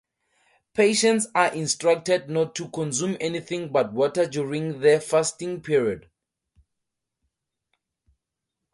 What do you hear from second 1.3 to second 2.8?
are instructed not to